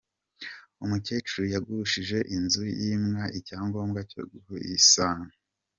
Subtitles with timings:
[0.83, 5.27] Umukecuru yagushije inzu yimwa icyangombwa cyo kuyisana